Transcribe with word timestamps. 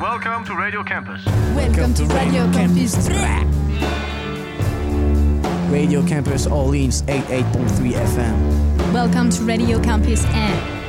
Welcome 0.00 0.44
to 0.46 0.56
Radio 0.56 0.82
Campus. 0.82 1.24
Welcome 1.54 1.94
to 1.94 2.04
Radio 2.06 2.50
Campus. 2.52 3.08
Radio 5.70 6.04
Campus 6.04 6.46
Orleans 6.46 7.02
88.3 7.02 7.92
FM. 7.92 8.92
Welcome 8.92 9.30
to 9.30 9.42
Radio 9.44 9.80
Campus 9.80 10.24
N. 10.26 10.83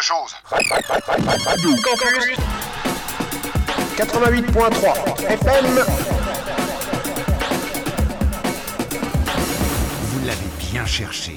chose. 0.00 0.34
Campus 1.82 2.36
88.3 3.96 5.26
FM. 5.28 5.84
Vous 10.04 10.26
l'avez 10.26 10.50
bien 10.70 10.86
cherché. 10.86 11.36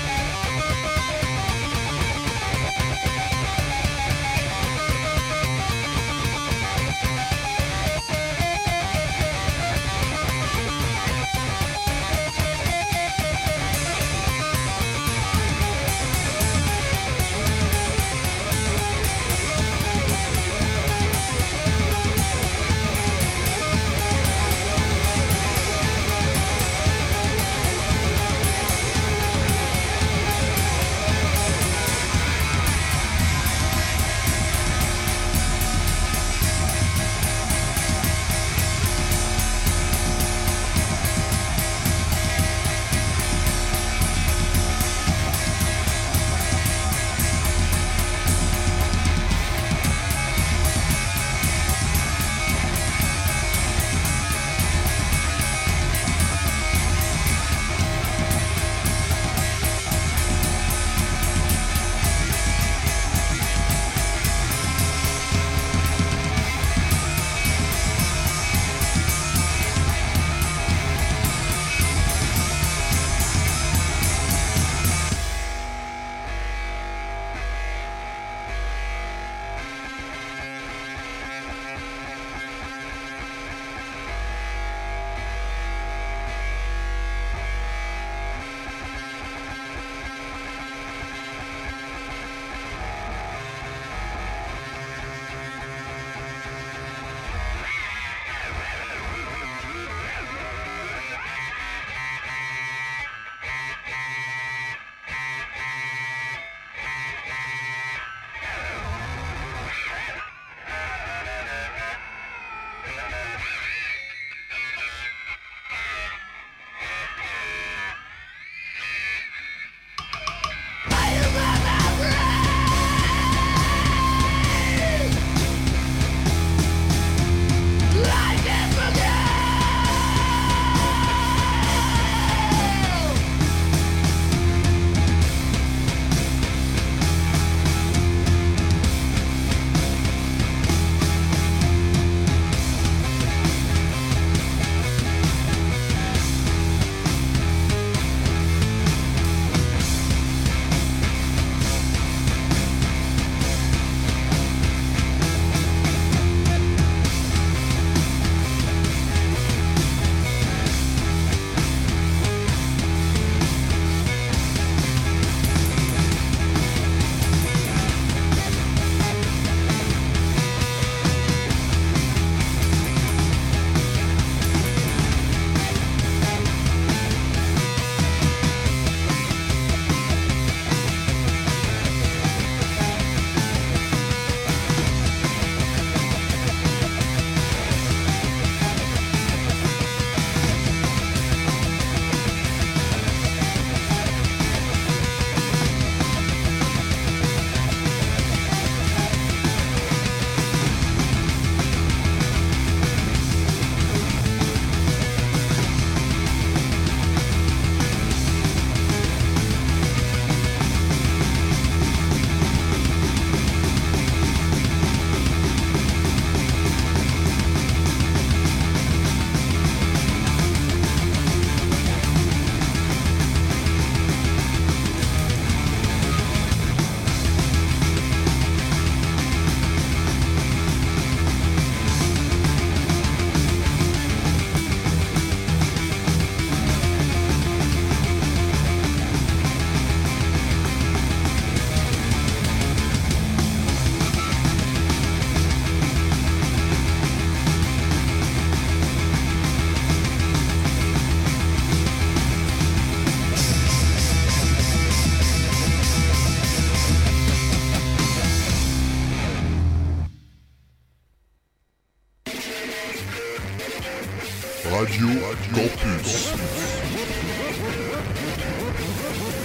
Campus 265.35 266.33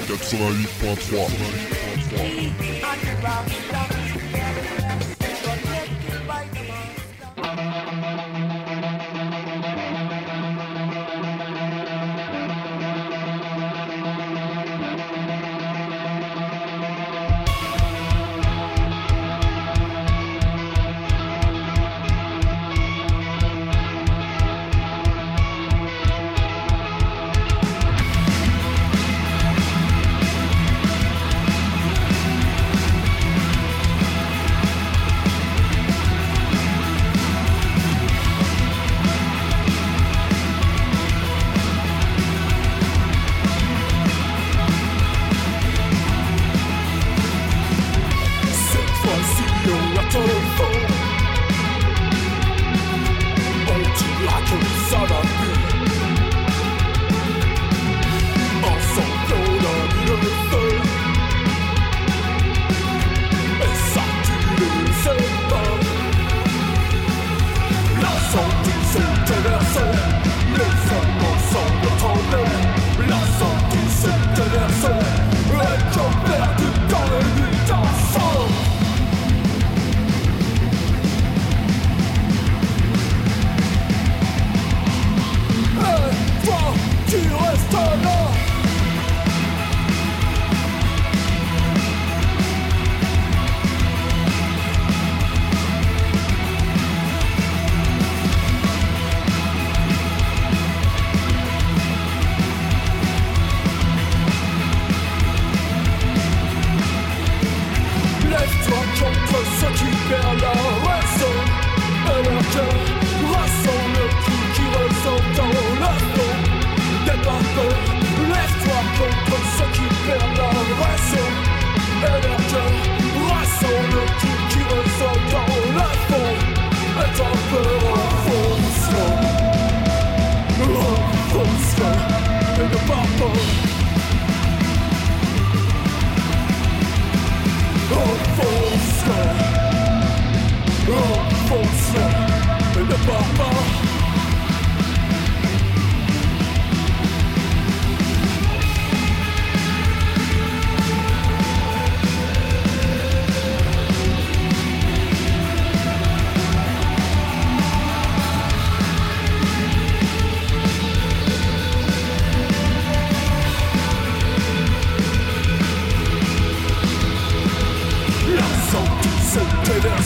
88.3 0.09 2.76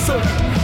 Hey 0.00 0.59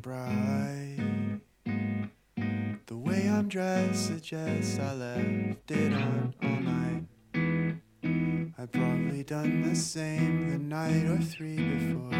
bright. 0.00 1.40
The 2.86 2.96
way 2.96 3.28
I'm 3.28 3.48
dressed 3.48 4.06
suggests 4.06 4.78
I 4.78 4.94
left 4.94 5.70
it 5.70 5.92
on 5.92 6.34
all 6.42 6.60
night. 6.60 7.04
I've 8.58 8.72
probably 8.72 9.22
done 9.24 9.62
the 9.68 9.76
same 9.76 10.50
the 10.50 10.58
night 10.58 11.04
or 11.04 11.18
three 11.18 11.56
before. 11.56 12.14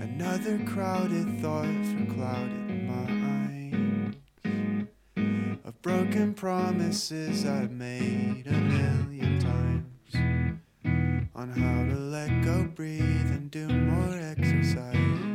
Another 0.00 0.60
crowded 0.66 1.40
thought 1.40 1.64
for 1.64 2.06
clouded 2.14 2.84
minds 2.86 4.16
of 5.64 5.82
broken 5.82 6.32
promises 6.34 7.44
I've 7.44 7.72
made 7.72 8.46
a 8.46 8.52
million 8.52 9.40
times 9.40 10.14
on 11.34 11.50
how 11.50 11.92
to 11.92 11.98
let 11.98 12.44
go, 12.44 12.68
breathe, 12.74 13.30
and 13.30 13.50
do 13.50 13.66
more 13.68 14.16
exercise. 14.16 15.31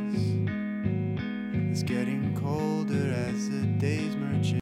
It's 1.70 1.82
getting 1.82 2.34
colder 2.34 3.12
as 3.12 3.50
the 3.50 3.66
days 3.78 4.16
merge. 4.16 4.54